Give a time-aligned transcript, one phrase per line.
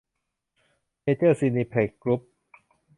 [1.01, 2.21] เมเจอร์ ซีนีเพล็กซ์ กรุ้ป